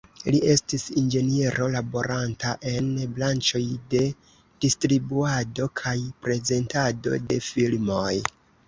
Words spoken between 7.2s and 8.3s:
de filmoj.